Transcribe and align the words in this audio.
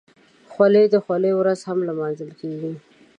خولۍ 0.51 0.85
د 0.93 0.95
خولۍ 1.05 1.33
ورځ 1.35 1.59
هم 1.69 1.79
لمانځل 1.89 2.31
کېږي. 2.39 2.71